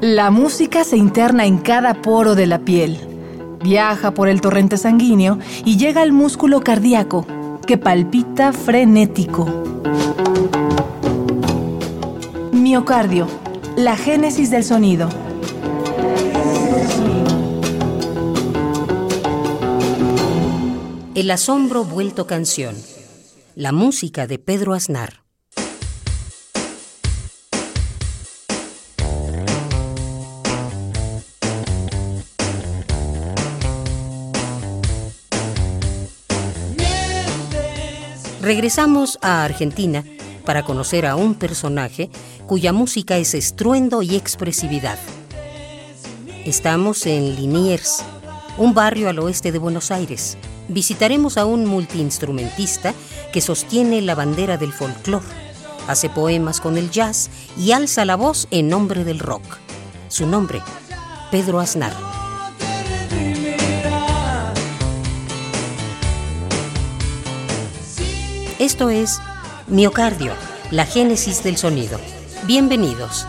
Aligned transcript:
La 0.00 0.30
música 0.30 0.84
se 0.84 0.96
interna 0.96 1.46
en 1.46 1.58
cada 1.58 2.02
poro 2.02 2.34
de 2.34 2.46
la 2.46 2.58
piel, 2.58 2.98
viaja 3.62 4.12
por 4.12 4.28
el 4.28 4.40
torrente 4.40 4.76
sanguíneo 4.76 5.38
y 5.64 5.76
llega 5.76 6.02
al 6.02 6.12
músculo 6.12 6.60
cardíaco, 6.60 7.26
que 7.66 7.78
palpita 7.78 8.52
frenético. 8.52 9.46
Miocardio, 12.52 13.26
la 13.76 13.96
génesis 13.96 14.50
del 14.50 14.64
sonido. 14.64 15.08
El 21.14 21.30
asombro 21.30 21.84
vuelto 21.84 22.26
canción. 22.26 22.76
La 23.54 23.72
música 23.72 24.26
de 24.26 24.38
Pedro 24.38 24.74
Aznar. 24.74 25.25
Regresamos 38.46 39.18
a 39.22 39.42
Argentina 39.42 40.04
para 40.44 40.62
conocer 40.62 41.04
a 41.04 41.16
un 41.16 41.34
personaje 41.34 42.10
cuya 42.46 42.72
música 42.72 43.16
es 43.16 43.34
estruendo 43.34 44.02
y 44.02 44.14
expresividad. 44.14 45.00
Estamos 46.44 47.06
en 47.06 47.34
Liniers, 47.34 48.04
un 48.56 48.72
barrio 48.72 49.08
al 49.08 49.18
oeste 49.18 49.50
de 49.50 49.58
Buenos 49.58 49.90
Aires. 49.90 50.38
Visitaremos 50.68 51.38
a 51.38 51.44
un 51.44 51.66
multiinstrumentista 51.66 52.94
que 53.32 53.40
sostiene 53.40 54.00
la 54.00 54.14
bandera 54.14 54.56
del 54.56 54.72
folclore, 54.72 55.26
hace 55.88 56.08
poemas 56.08 56.60
con 56.60 56.78
el 56.78 56.92
jazz 56.92 57.30
y 57.58 57.72
alza 57.72 58.04
la 58.04 58.14
voz 58.14 58.46
en 58.52 58.68
nombre 58.68 59.02
del 59.02 59.18
rock. 59.18 59.42
Su 60.06 60.24
nombre, 60.24 60.62
Pedro 61.32 61.58
Aznar. 61.58 62.05
Esto 68.76 68.90
es 68.90 69.22
Miocardio, 69.68 70.34
la 70.70 70.84
génesis 70.84 71.42
del 71.42 71.56
sonido. 71.56 71.98
Bienvenidos. 72.44 73.26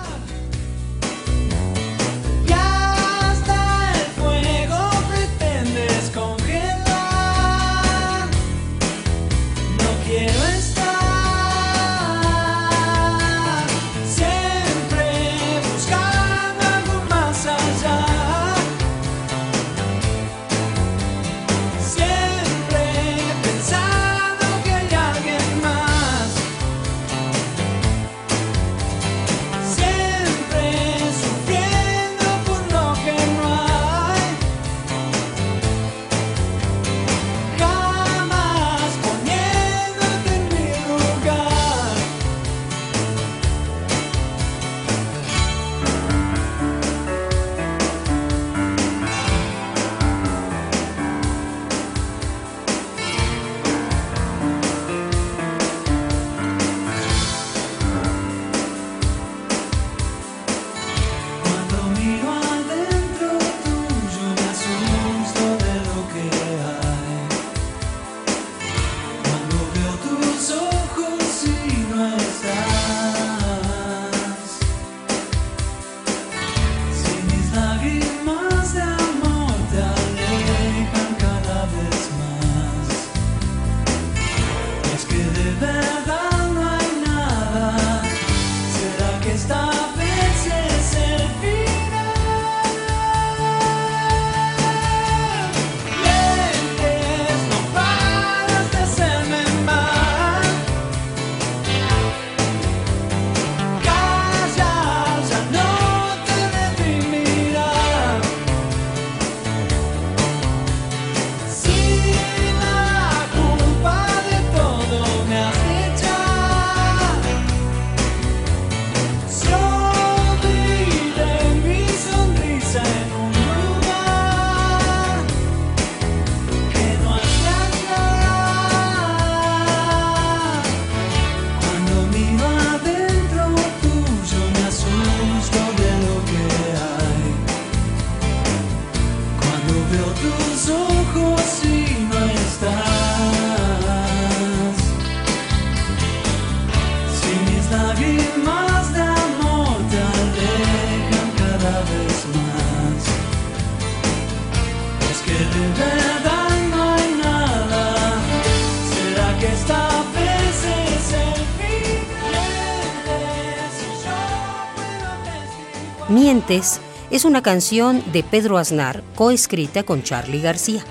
Es 166.49 167.25
una 167.25 167.41
canción 167.41 168.01
de 168.13 168.23
Pedro 168.23 168.57
Aznar 168.57 169.03
coescrita 169.15 169.83
con 169.83 170.01
Charlie 170.01 170.41
García. 170.41 170.81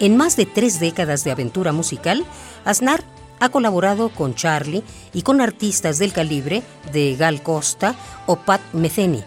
En 0.00 0.16
más 0.16 0.36
de 0.36 0.46
tres 0.46 0.80
décadas 0.80 1.22
de 1.22 1.32
aventura 1.32 1.72
musical, 1.72 2.24
Aznar 2.64 3.04
ha 3.40 3.50
colaborado 3.50 4.08
con 4.08 4.34
Charlie 4.34 4.82
y 5.12 5.20
con 5.20 5.42
artistas 5.42 5.98
del 5.98 6.14
calibre 6.14 6.62
de 6.92 7.14
Gal 7.14 7.42
Costa 7.42 7.94
o 8.24 8.36
Pat 8.36 8.62
Metheny. 8.72 9.22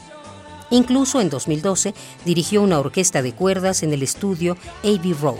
Incluso 0.72 1.22
en 1.22 1.30
2012 1.30 1.94
dirigió 2.26 2.64
una 2.64 2.80
orquesta 2.80 3.22
de 3.22 3.34
cuerdas 3.34 3.84
en 3.84 3.94
el 3.94 4.02
estudio 4.02 4.58
Abbey 4.84 5.14
Road. 5.14 5.38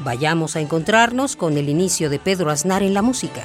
Vayamos 0.00 0.56
a 0.56 0.60
encontrarnos 0.60 1.36
con 1.36 1.56
el 1.56 1.70
inicio 1.70 2.10
de 2.10 2.18
Pedro 2.18 2.50
Aznar 2.50 2.82
en 2.82 2.92
la 2.92 3.00
música. 3.00 3.44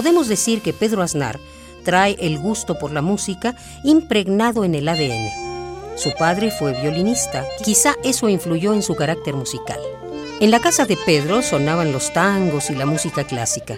Podemos 0.00 0.28
decir 0.28 0.62
que 0.62 0.72
Pedro 0.72 1.02
Aznar 1.02 1.38
trae 1.84 2.16
el 2.20 2.38
gusto 2.38 2.78
por 2.78 2.90
la 2.90 3.02
música 3.02 3.54
impregnado 3.84 4.64
en 4.64 4.74
el 4.74 4.88
ADN. 4.88 5.28
Su 5.94 6.14
padre 6.18 6.50
fue 6.50 6.72
violinista, 6.80 7.44
quizá 7.62 7.96
eso 8.02 8.30
influyó 8.30 8.72
en 8.72 8.82
su 8.82 8.96
carácter 8.96 9.34
musical. 9.34 9.78
En 10.40 10.50
la 10.50 10.58
casa 10.58 10.86
de 10.86 10.96
Pedro 10.96 11.42
sonaban 11.42 11.92
los 11.92 12.14
tangos 12.14 12.70
y 12.70 12.76
la 12.76 12.86
música 12.86 13.24
clásica. 13.24 13.76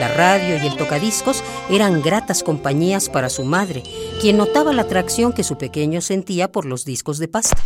La 0.00 0.08
radio 0.08 0.56
y 0.60 0.66
el 0.66 0.76
tocadiscos 0.76 1.44
eran 1.70 2.02
gratas 2.02 2.42
compañías 2.42 3.08
para 3.08 3.30
su 3.30 3.44
madre, 3.44 3.84
quien 4.20 4.38
notaba 4.38 4.72
la 4.72 4.82
atracción 4.82 5.32
que 5.32 5.44
su 5.44 5.58
pequeño 5.58 6.00
sentía 6.00 6.50
por 6.50 6.64
los 6.64 6.84
discos 6.84 7.18
de 7.18 7.28
pasta. 7.28 7.62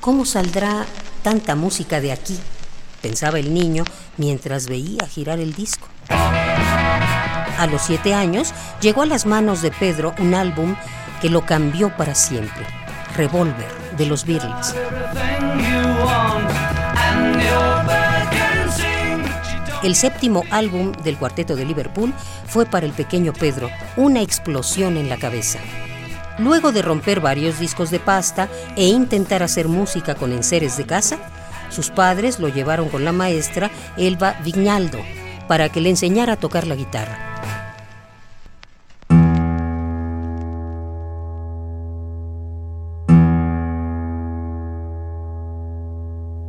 ¿Cómo 0.00 0.24
saldrá 0.24 0.86
tanta 1.22 1.54
música 1.56 2.00
de 2.00 2.12
aquí? 2.12 2.38
Pensaba 3.06 3.38
el 3.38 3.54
niño 3.54 3.84
mientras 4.16 4.66
veía 4.66 5.06
girar 5.06 5.38
el 5.38 5.54
disco. 5.54 5.86
A 6.08 7.68
los 7.70 7.82
siete 7.82 8.14
años 8.14 8.52
llegó 8.80 9.02
a 9.02 9.06
las 9.06 9.26
manos 9.26 9.62
de 9.62 9.70
Pedro 9.70 10.12
un 10.18 10.34
álbum 10.34 10.74
que 11.22 11.30
lo 11.30 11.46
cambió 11.46 11.96
para 11.96 12.16
siempre, 12.16 12.66
Revolver 13.16 13.68
de 13.96 14.06
los 14.06 14.26
Beatles. 14.26 14.74
El 19.84 19.94
séptimo 19.94 20.42
álbum 20.50 20.90
del 21.04 21.16
cuarteto 21.16 21.54
de 21.54 21.64
Liverpool 21.64 22.12
fue 22.48 22.66
para 22.66 22.86
el 22.86 22.92
pequeño 22.92 23.32
Pedro 23.32 23.70
una 23.96 24.20
explosión 24.20 24.96
en 24.96 25.08
la 25.08 25.16
cabeza. 25.16 25.60
Luego 26.38 26.72
de 26.72 26.82
romper 26.82 27.20
varios 27.20 27.60
discos 27.60 27.92
de 27.92 28.00
pasta 28.00 28.48
e 28.74 28.88
intentar 28.88 29.44
hacer 29.44 29.68
música 29.68 30.16
con 30.16 30.32
enseres 30.32 30.76
de 30.76 30.86
casa, 30.86 31.18
sus 31.70 31.90
padres 31.90 32.38
lo 32.38 32.48
llevaron 32.48 32.88
con 32.88 33.04
la 33.04 33.12
maestra 33.12 33.70
Elba 33.96 34.34
Vignaldo 34.44 34.98
para 35.48 35.68
que 35.68 35.80
le 35.80 35.90
enseñara 35.90 36.34
a 36.34 36.36
tocar 36.36 36.66
la 36.66 36.74
guitarra. 36.74 37.26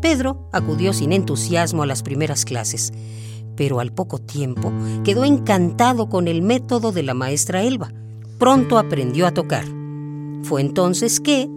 Pedro 0.02 0.48
acudió 0.54 0.94
sin 0.94 1.12
entusiasmo 1.12 1.84
a 1.84 1.86
las 1.86 2.02
primeras 2.02 2.46
clases, 2.46 2.94
pero 3.56 3.80
al 3.82 3.92
poco 3.92 4.20
tiempo 4.20 4.72
quedó 5.04 5.26
encantado 5.26 6.08
con 6.08 6.28
el 6.28 6.42
método 6.42 6.92
de 6.92 7.04
la 7.04 7.14
maestra 7.14 7.62
Elba. 7.62 7.92
Pronto 8.40 8.78
aprendió 8.78 9.28
a 9.28 9.34
tocar. 9.34 9.66
Fue 10.44 10.62
entonces 10.62 11.20
que... 11.20 11.50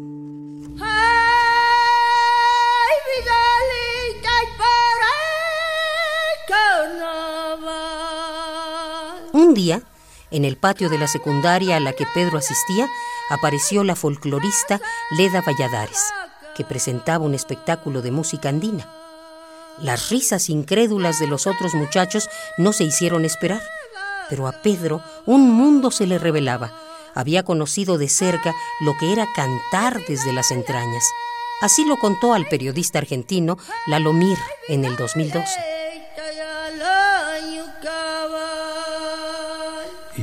Un 9.32 9.54
día, 9.54 9.82
en 10.30 10.44
el 10.44 10.56
patio 10.56 10.88
de 10.88 10.98
la 10.98 11.08
secundaria 11.08 11.76
a 11.76 11.80
la 11.80 11.92
que 11.92 12.06
Pedro 12.14 12.38
asistía, 12.38 12.88
apareció 13.30 13.84
la 13.84 13.96
folclorista 13.96 14.80
Leda 15.10 15.40
Valladares 15.40 16.00
que 16.60 16.64
presentaba 16.64 17.24
un 17.24 17.34
espectáculo 17.34 18.02
de 18.02 18.10
música 18.10 18.48
andina. 18.48 18.86
Las 19.78 20.10
risas 20.10 20.50
incrédulas 20.50 21.18
de 21.18 21.26
los 21.26 21.46
otros 21.46 21.74
muchachos 21.74 22.28
no 22.58 22.74
se 22.74 22.84
hicieron 22.84 23.24
esperar, 23.24 23.62
pero 24.28 24.46
a 24.46 24.52
Pedro 24.52 25.02
un 25.26 25.50
mundo 25.50 25.90
se 25.90 26.06
le 26.06 26.18
revelaba. 26.18 26.72
Había 27.14 27.44
conocido 27.44 27.98
de 27.98 28.08
cerca 28.08 28.54
lo 28.80 28.94
que 28.98 29.12
era 29.12 29.26
cantar 29.34 30.04
desde 30.06 30.32
las 30.32 30.50
entrañas. 30.50 31.04
Así 31.62 31.84
lo 31.84 31.96
contó 31.96 32.34
al 32.34 32.46
periodista 32.46 32.98
argentino 32.98 33.58
Lalo 33.86 34.12
Mir 34.12 34.38
en 34.68 34.84
el 34.84 34.96
2012. 34.96 35.79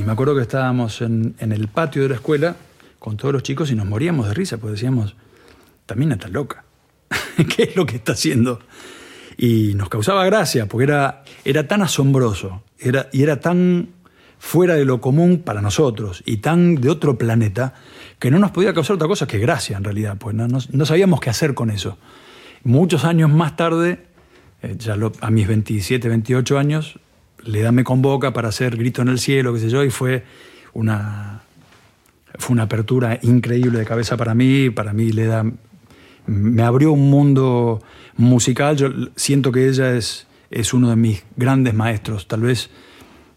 Me 0.07 0.13
acuerdo 0.13 0.35
que 0.35 0.41
estábamos 0.43 1.01
en, 1.01 1.35
el 1.37 1.67
patio 1.67 2.01
de 2.01 2.07
la 2.07 2.15
escuela 2.15 2.55
con 2.97 3.17
todos 3.17 3.33
los 3.33 3.43
chicos 3.43 3.71
y 3.71 3.75
nos 3.75 3.85
moríamos 3.85 4.29
de 4.29 4.33
risa, 4.33 4.57
pues 4.57 4.71
decíamos, 4.71 5.17
también 5.85 6.13
está 6.13 6.29
loca. 6.29 6.63
¿Qué 7.55 7.63
es 7.63 7.75
lo 7.75 7.85
que 7.85 7.97
está 7.97 8.13
haciendo? 8.13 8.61
Y 9.37 9.73
nos 9.75 9.89
causaba 9.89 10.23
gracia, 10.23 10.65
porque 10.67 10.85
era, 10.85 11.25
era 11.43 11.67
tan 11.67 11.81
asombroso 11.81 12.63
era, 12.79 13.09
y 13.11 13.21
era 13.21 13.41
tan 13.41 13.89
fuera 14.39 14.75
de 14.75 14.85
lo 14.85 15.01
común 15.01 15.39
para 15.43 15.61
nosotros 15.61 16.23
y 16.25 16.37
tan 16.37 16.75
de 16.75 16.89
otro 16.89 17.17
planeta 17.17 17.73
que 18.17 18.31
no 18.31 18.39
nos 18.39 18.51
podía 18.51 18.73
causar 18.73 18.95
otra 18.95 19.09
cosa 19.09 19.27
que 19.27 19.39
gracia 19.39 19.75
en 19.75 19.83
realidad, 19.83 20.15
pues 20.17 20.33
no, 20.33 20.47
no, 20.47 20.85
sabíamos 20.85 21.19
qué 21.19 21.29
hacer 21.29 21.53
con 21.53 21.69
eso. 21.69 21.97
Muchos 22.63 23.03
años 23.03 23.29
más 23.29 23.57
tarde, 23.57 24.05
eh, 24.61 24.75
ya 24.77 24.95
a 25.19 25.31
mis 25.31 25.47
27, 25.49 26.07
28 26.07 26.57
años, 26.57 26.97
le 27.43 27.61
da 27.61 27.71
me 27.71 27.83
convoca 27.83 28.33
para 28.33 28.49
hacer 28.49 28.77
Grito 28.77 29.01
en 29.01 29.09
el 29.09 29.19
Cielo, 29.19 29.53
qué 29.53 29.59
sé 29.59 29.69
yo, 29.69 29.83
y 29.83 29.89
fue 29.89 30.23
una, 30.73 31.41
fue 32.37 32.53
una 32.53 32.63
apertura 32.63 33.19
increíble 33.21 33.79
de 33.79 33.85
cabeza 33.85 34.17
para 34.17 34.33
mí, 34.33 34.69
para 34.69 34.93
mí 34.93 35.11
le 35.11 35.25
da 35.25 35.45
me 36.27 36.61
abrió 36.61 36.91
un 36.91 37.09
mundo 37.09 37.81
musical. 38.17 38.75
Yo 38.75 38.89
siento 39.15 39.51
que 39.51 39.67
ella 39.67 39.95
es, 39.95 40.27
es 40.51 40.73
uno 40.73 40.89
de 40.89 40.95
mis 40.95 41.23
grandes 41.35 41.73
maestros, 41.73 42.27
tal 42.27 42.41
vez 42.41 42.69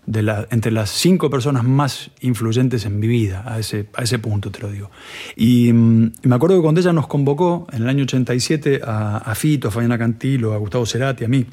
de 0.06 0.23
la, 0.23 0.47
entre 0.50 0.73
las 0.73 0.91
cinco 0.91 1.31
personas 1.31 1.62
más 1.62 2.11
influyentes 2.20 2.85
en 2.85 2.99
mi 2.99 3.06
vida, 3.06 3.44
a 3.47 3.61
ese, 3.61 3.87
a 3.94 4.02
ese 4.02 4.19
punto 4.19 4.50
te 4.50 4.61
lo 4.61 4.70
digo. 4.70 4.91
Y, 5.37 5.73
mm, 5.73 6.12
me 6.25 6.35
acuerdo 6.35 6.56
que 6.56 6.62
cuando 6.62 6.81
ella 6.81 6.93
nos 6.93 7.06
convocó 7.06 7.67
en 7.73 7.82
el 7.82 7.88
año 7.88 8.02
87 8.02 8.81
a, 8.85 9.19
a 9.19 9.35
Fito, 9.35 9.69
a 9.69 9.70
Fabiana 9.70 9.97
Cantilo, 9.97 10.52
a 10.52 10.58
Gustavo 10.58 10.85
Cerati, 10.85 11.25
a 11.25 11.29
mí, 11.29 11.47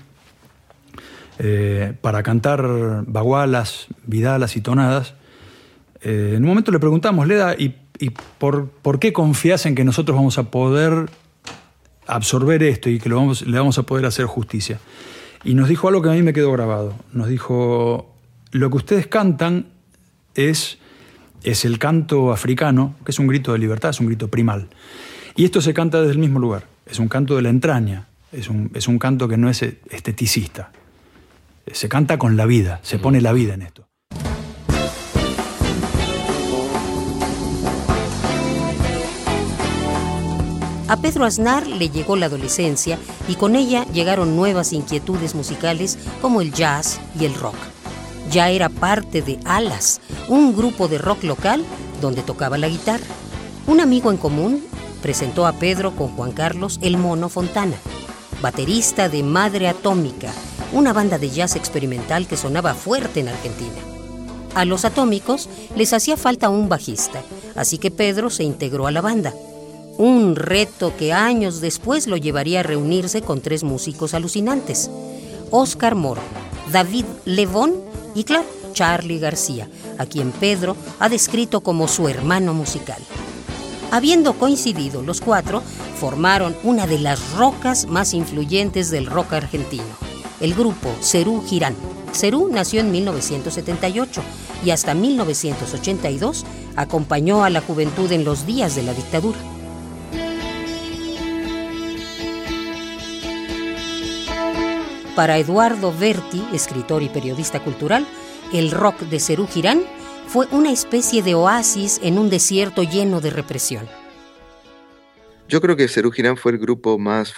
eh, 1.40 1.94
para 2.02 2.24
cantar 2.24 3.04
bagualas, 3.06 3.88
vidalas 4.06 4.56
y 4.56 4.62
tonadas, 4.62 5.14
eh, 6.02 6.34
en 6.36 6.44
un 6.44 6.50
momento 6.50 6.72
le 6.72 6.80
preguntamos, 6.80 7.28
Leda, 7.28 7.56
¿y, 7.58 7.76
y 8.00 8.12
por, 8.12 9.00
qué 9.00 9.14
confías 9.14 9.66
en 9.66 9.76
que 9.76 9.84
nosotros 9.84 10.16
vamos 10.16 10.38
a 10.38 10.52
poder 10.52 11.10
absorber 12.06 12.64
esto 12.64 12.90
y 12.90 13.00
que 13.00 13.10
vamos, 13.10 13.46
le 13.46 13.58
vamos 13.58 13.78
a 13.78 13.84
poder 13.84 14.06
hacer 14.06 14.26
justicia. 14.26 14.80
Y 15.44 15.54
nos 15.54 15.70
dijo 15.70 15.88
algo 15.88 16.02
que 16.02 16.10
a 16.10 16.14
mí 16.14 16.22
me 16.24 16.34
quedó 16.34 16.52
grabado. 16.52 16.94
Nos 17.14 17.28
dijo, 17.28 18.14
lo 18.52 18.70
que 18.70 18.78
ustedes 18.78 19.08
cantan 19.08 19.68
es, 20.36 20.78
es 21.44 21.66
el 21.66 21.80
canto 21.80 22.32
africano, 22.32 22.96
que 23.06 23.12
es 23.12 23.20
un 23.20 23.28
grito 23.28 23.54
de 23.54 23.60
libertad, 23.60 23.90
es 23.90 24.00
un 24.00 24.08
grito 24.08 24.30
primal. 24.30 24.70
Y 25.36 25.46
esto 25.46 25.62
se 25.62 25.74
canta 25.74 26.00
desde 26.00 26.14
el 26.14 26.20
mismo 26.20 26.40
lugar, 26.40 26.66
es 26.86 27.00
un 27.00 27.08
canto 27.08 27.36
de 27.36 27.44
la 27.44 27.50
entraña, 27.50 28.08
es 28.32 28.50
un, 28.50 28.72
es 28.74 28.88
un 28.88 28.98
canto 28.98 29.28
que 29.28 29.38
no 29.38 29.50
es 29.50 29.62
esteticista. 29.62 30.72
Se 31.72 31.90
canta 31.90 32.18
con 32.18 32.38
la 32.38 32.46
vida, 32.46 32.80
se 32.84 32.98
pone 32.98 33.22
la 33.22 33.34
vida 33.34 33.54
en 33.54 33.62
esto. 33.62 33.88
A 40.90 40.96
Pedro 40.96 41.26
Aznar 41.26 41.68
le 41.68 41.90
llegó 41.90 42.16
la 42.16 42.28
adolescencia 42.28 42.98
y 43.28 43.36
con 43.36 43.58
ella 43.58 43.86
llegaron 43.92 44.38
nuevas 44.38 44.72
inquietudes 44.72 45.36
musicales 45.36 45.98
como 46.22 46.40
el 46.40 46.54
jazz 46.54 47.02
y 47.20 47.26
el 47.26 47.34
rock. 47.34 47.58
Ya 48.32 48.50
era 48.50 48.70
parte 48.70 49.22
de 49.22 49.38
Alas, 49.44 50.00
un 50.30 50.56
grupo 50.56 50.88
de 50.88 50.98
rock 50.98 51.24
local 51.24 51.66
donde 52.00 52.22
tocaba 52.22 52.58
la 52.58 52.70
guitarra. 52.70 53.06
Un 53.68 53.82
amigo 53.82 54.12
en 54.12 54.18
común 54.18 54.64
presentó 55.02 55.46
a 55.46 55.52
Pedro 55.54 55.94
con 55.94 56.08
Juan 56.16 56.32
Carlos 56.32 56.80
El 56.82 56.98
Mono 56.98 57.28
Fontana, 57.28 57.76
baterista 58.42 59.10
de 59.10 59.24
Madre 59.24 59.68
Atómica, 59.68 60.32
una 60.72 60.94
banda 60.94 61.18
de 61.18 61.30
jazz 61.30 61.56
experimental 61.56 62.28
que 62.28 62.38
sonaba 62.38 62.74
fuerte 62.74 63.20
en 63.20 63.30
Argentina. 63.30 63.76
A 64.56 64.66
los 64.66 64.86
atómicos 64.86 65.50
les 65.76 65.94
hacía 65.94 66.18
falta 66.18 66.50
un 66.50 66.70
bajista, 66.70 67.22
así 67.56 67.78
que 67.78 67.92
Pedro 67.92 68.30
se 68.30 68.44
integró 68.44 68.88
a 68.88 68.92
la 68.92 69.02
banda 69.02 69.34
un 69.98 70.36
reto 70.36 70.94
que 70.96 71.12
años 71.12 71.60
después 71.60 72.08
lo 72.08 72.18
llevaría 72.18 72.60
a 72.60 72.64
reunirse 72.64 73.22
con 73.22 73.42
tres 73.42 73.64
músicos 73.64 74.14
alucinantes. 74.14 74.90
Oscar 75.50 75.96
Moro, 75.96 76.22
David 76.72 77.06
Levón 77.26 77.76
y, 78.14 78.24
claro, 78.24 78.46
Charlie 78.74 79.20
García, 79.20 79.68
a 79.98 80.06
quien 80.06 80.32
Pedro 80.32 80.76
ha 81.00 81.10
descrito 81.10 81.62
como 81.62 81.88
su 81.88 82.08
hermano 82.08 82.54
musical. 82.54 83.02
Habiendo 83.90 84.34
coincidido 84.34 85.02
los 85.02 85.22
cuatro, 85.22 85.64
formaron 86.00 86.56
una 86.64 86.86
de 86.86 87.00
las 87.00 87.32
rocas 87.34 87.88
más 87.88 88.14
influyentes 88.14 88.92
del 88.92 89.08
rock 89.08 89.34
argentino, 89.34 89.86
el 90.40 90.54
grupo 90.54 90.96
Cerú 91.02 91.44
Girán. 91.46 91.76
Cerú 92.14 92.50
nació 92.52 92.82
en 92.82 92.92
1978 92.92 94.22
y 94.64 94.72
hasta 94.72 94.94
1982 94.94 96.46
acompañó 96.76 97.44
a 97.44 97.50
la 97.50 97.62
juventud 97.62 98.12
en 98.12 98.24
los 98.24 98.46
días 98.46 98.76
de 98.76 98.84
la 98.84 98.94
dictadura. 98.94 99.38
Para 105.16 105.40
Eduardo 105.40 105.92
Berti, 105.98 106.44
escritor 106.54 107.02
y 107.02 107.10
periodista 107.10 107.64
cultural, 107.64 108.06
el 108.54 108.70
rock 108.70 109.00
de 109.02 109.20
Cerú 109.20 109.48
Girán 109.48 109.82
fue 110.28 110.48
una 110.52 110.72
especie 110.72 111.24
de 111.24 111.34
oasis 111.34 112.00
en 112.04 112.20
un 112.20 112.30
desierto 112.30 112.84
lleno 112.84 113.20
de 113.20 113.32
represión. 113.32 113.88
Yo 115.48 115.60
creo 115.62 115.76
que 115.76 115.88
Cerú 115.88 116.12
Girán 116.12 116.38
fue 116.38 116.52
el 116.52 116.60
grupo 116.60 117.00
más 117.00 117.34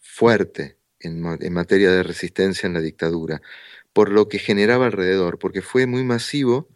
fuerte 0.00 0.75
en, 1.00 1.20
materia 1.52 1.90
de 1.90 2.02
resistencia 2.02 2.66
en 2.66 2.74
la 2.74 2.80
dictadura, 2.80 3.42
por 3.92 4.10
lo 4.10 4.28
que 4.28 4.38
generaba 4.38 4.86
alrededor, 4.86 5.38
porque 5.38 5.62
fue 5.62 5.86
muy 5.86 6.04
masivo 6.04 6.68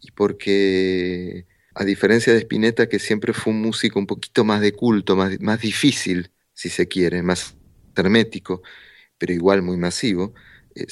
y 0.00 0.12
porque, 0.12 1.46
a 1.74 1.84
diferencia 1.84 2.32
de 2.32 2.40
Spinetta, 2.40 2.88
que 2.88 2.98
siempre 2.98 3.32
fue 3.32 3.52
un 3.52 3.62
músico 3.62 3.98
un 3.98 4.06
poquito 4.06 4.44
más 4.44 4.60
de 4.60 4.72
culto, 4.72 5.16
más, 5.16 5.40
más 5.40 5.60
difícil, 5.60 6.30
si 6.54 6.68
se 6.70 6.88
quiere, 6.88 7.22
más 7.22 7.56
hermético, 7.96 8.62
pero 9.18 9.32
igual 9.32 9.62
muy 9.62 9.76
masivo, 9.76 10.34
eh, 10.74 10.86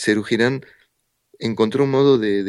encontró 1.39 1.85
un 1.85 1.91
modo 1.91 2.19
de, 2.19 2.43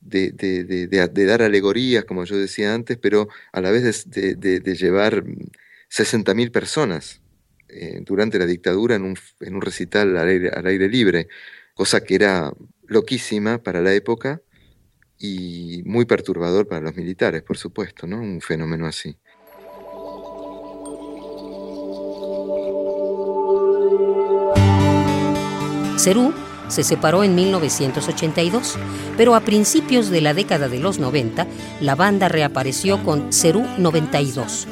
de, 0.00 0.32
de, 0.32 1.26
dar 1.26 1.42
alegorías, 1.42 2.04
como 2.04 2.24
yo 2.24 2.36
decía 2.36 2.74
antes, 2.74 2.98
pero 2.98 3.28
a 3.52 3.60
la 3.60 3.70
vez 3.70 4.08
de, 4.10 4.76
llevar 4.76 5.24
60.000 5.88 6.50
personas 6.50 7.21
eh, 7.72 8.00
durante 8.04 8.38
la 8.38 8.46
dictadura 8.46 8.94
en 8.94 9.02
un, 9.02 9.16
en 9.40 9.54
un 9.54 9.62
recital 9.62 10.16
al 10.16 10.28
aire, 10.28 10.50
al 10.50 10.66
aire 10.66 10.88
libre, 10.88 11.28
cosa 11.74 12.02
que 12.02 12.14
era 12.14 12.52
loquísima 12.86 13.62
para 13.62 13.80
la 13.80 13.94
época 13.94 14.42
y 15.18 15.82
muy 15.84 16.04
perturbador 16.04 16.66
para 16.66 16.80
los 16.80 16.96
militares, 16.96 17.42
por 17.42 17.56
supuesto, 17.56 18.06
¿no? 18.06 18.20
Un 18.20 18.40
fenómeno 18.40 18.86
así. 18.86 19.16
Cerú 25.96 26.34
se 26.66 26.82
separó 26.82 27.22
en 27.22 27.34
1982, 27.34 28.76
pero 29.16 29.34
a 29.34 29.40
principios 29.40 30.10
de 30.10 30.20
la 30.20 30.34
década 30.34 30.68
de 30.68 30.80
los 30.80 30.98
90, 30.98 31.46
la 31.80 31.94
banda 31.94 32.28
reapareció 32.28 33.02
con 33.04 33.32
Cerú 33.32 33.64
92, 33.78 34.66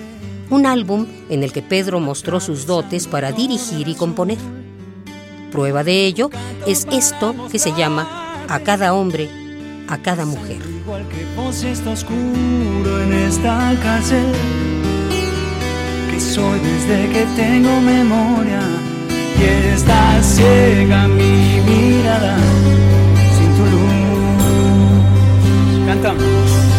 un 0.51 0.67
álbum 0.67 1.07
en 1.29 1.43
el 1.43 1.53
que 1.53 1.63
Pedro 1.63 2.01
mostró 2.01 2.41
sus 2.41 2.67
dotes 2.67 3.07
para 3.07 3.33
dirigir 3.33 3.89
y 3.89 3.95
componer. 3.95 4.39
Prueba 5.51 5.83
de 5.85 6.05
ello 6.05 6.31
es 6.67 6.87
esto 6.93 7.35
que 7.51 7.59
se 7.59 7.73
llama 7.73 8.45
A 8.49 8.61
cada 8.61 8.95
hombre, 8.95 9.29
a 9.89 9.99
cada 9.99 10.25
mujer. 10.25 10.59
Igual 10.83 11.07
que 11.09 11.25
vos 11.37 11.63
está 11.65 11.91
oscuro 11.91 13.03
en 13.03 13.13
esta 13.13 13.75
cárcel, 13.83 14.27
que 16.11 16.21
soy 16.21 16.59
desde 16.61 17.09
que 17.13 17.27
tengo 17.37 17.81
memoria, 17.81 18.61
y 19.39 19.45
está 19.75 20.23
ciega 20.23 21.09
mi 21.09 21.61
mirada 21.67 22.37
sin 23.37 23.57
tu 23.57 23.65
luz. 23.65 23.91
Cantamos. 25.87 26.70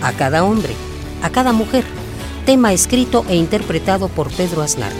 A 0.00 0.12
cada 0.12 0.44
hombre, 0.44 0.74
a 1.22 1.28
cada 1.28 1.52
mujer, 1.52 1.84
tema 2.46 2.72
escrito 2.72 3.22
e 3.28 3.36
interpretado 3.36 4.08
por 4.08 4.32
Pedro 4.32 4.62
Aznar. 4.62 4.92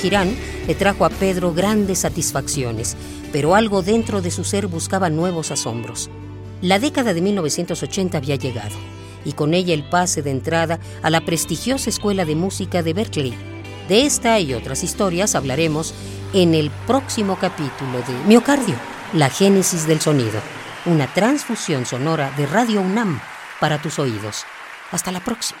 Girán 0.00 0.36
le 0.66 0.74
trajo 0.74 1.04
a 1.04 1.10
Pedro 1.10 1.52
grandes 1.54 2.00
satisfacciones, 2.00 2.96
pero 3.32 3.54
algo 3.54 3.82
dentro 3.82 4.20
de 4.20 4.30
su 4.30 4.44
ser 4.44 4.66
buscaba 4.66 5.08
nuevos 5.08 5.50
asombros. 5.50 6.10
La 6.60 6.78
década 6.78 7.14
de 7.14 7.22
1980 7.22 8.18
había 8.18 8.36
llegado, 8.36 8.76
y 9.24 9.32
con 9.32 9.54
ella 9.54 9.72
el 9.72 9.88
pase 9.88 10.22
de 10.22 10.30
entrada 10.30 10.78
a 11.02 11.10
la 11.10 11.22
prestigiosa 11.22 11.88
Escuela 11.88 12.24
de 12.24 12.36
Música 12.36 12.82
de 12.82 12.92
Berkeley. 12.92 13.34
De 13.88 14.04
esta 14.04 14.38
y 14.38 14.54
otras 14.54 14.84
historias 14.84 15.34
hablaremos 15.34 15.94
en 16.34 16.54
el 16.54 16.70
próximo 16.86 17.36
capítulo 17.40 17.98
de 18.06 18.14
Miocardio, 18.26 18.76
la 19.14 19.30
génesis 19.30 19.86
del 19.86 20.00
sonido, 20.00 20.40
una 20.84 21.12
transfusión 21.12 21.86
sonora 21.86 22.30
de 22.36 22.46
Radio 22.46 22.80
UNAM 22.82 23.20
para 23.58 23.80
tus 23.80 23.98
oídos. 23.98 24.44
Hasta 24.90 25.10
la 25.10 25.20
próxima. 25.20 25.60